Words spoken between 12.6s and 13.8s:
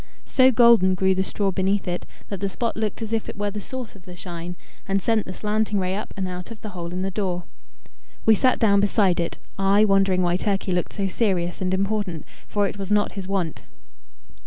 it was not his wont.